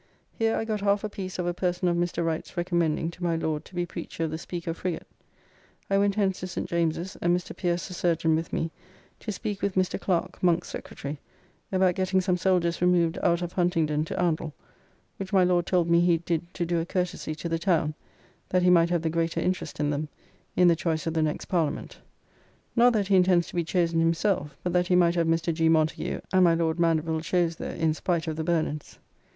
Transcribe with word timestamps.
Here 0.33 0.55
I 0.55 0.65
got 0.65 0.81
half 0.81 1.03
a 1.03 1.09
piece 1.09 1.37
of 1.37 1.45
a 1.45 1.53
person 1.53 1.87
of 1.87 1.95
Mr. 1.95 2.25
Wright's 2.25 2.57
recommending 2.57 3.11
to 3.11 3.23
my 3.23 3.35
Lord 3.35 3.63
to 3.65 3.75
be 3.75 3.85
Preacher 3.85 4.23
of 4.23 4.31
the 4.31 4.37
Speaker 4.39 4.73
frigate. 4.73 5.05
I 5.91 5.99
went 5.99 6.15
hence 6.15 6.39
to 6.39 6.47
St. 6.47 6.67
James's 6.67 7.17
and 7.21 7.37
Mr. 7.37 7.55
Pierce 7.55 7.87
the 7.87 7.93
surgeon 7.93 8.35
with 8.35 8.51
me, 8.51 8.71
to 9.19 9.31
speak 9.31 9.61
with 9.61 9.75
Mr. 9.75 10.01
Clerke, 10.01 10.41
Monk's 10.41 10.69
secretary, 10.69 11.19
about 11.71 11.93
getting 11.93 12.19
some 12.19 12.35
soldiers 12.35 12.81
removed 12.81 13.19
out 13.21 13.43
of 13.43 13.53
Huntingdon 13.53 14.03
to 14.05 14.19
Oundle, 14.19 14.53
which 15.17 15.31
my 15.31 15.43
Lord 15.43 15.67
told 15.67 15.87
me 15.87 15.99
he 16.01 16.17
did 16.17 16.51
to 16.55 16.65
do 16.65 16.79
a 16.79 16.85
courtesy 16.87 17.35
to 17.35 17.47
the 17.47 17.59
town, 17.59 17.93
that 18.49 18.63
he 18.63 18.71
might 18.71 18.89
have 18.89 19.03
the 19.03 19.09
greater 19.11 19.39
interest 19.39 19.79
in 19.79 19.91
them, 19.91 20.09
in 20.55 20.67
the 20.67 20.75
choice 20.75 21.05
of 21.05 21.13
the 21.13 21.21
next 21.21 21.45
Parliament; 21.45 21.99
not 22.75 22.91
that 22.93 23.09
he 23.09 23.15
intends 23.15 23.45
to 23.49 23.55
be 23.55 23.63
chosen 23.63 23.99
himself, 23.99 24.57
but 24.63 24.73
that 24.73 24.87
he 24.87 24.95
might 24.95 25.13
have 25.13 25.27
Mr. 25.27 25.53
G. 25.53 25.69
Montagu 25.69 26.21
and 26.33 26.43
my 26.43 26.55
Lord 26.55 26.79
Mandeville 26.79 27.21
chose 27.21 27.57
there 27.57 27.75
in 27.75 27.93
spite 27.93 28.25
of 28.25 28.35
the 28.35 28.43
Bernards. 28.43 28.97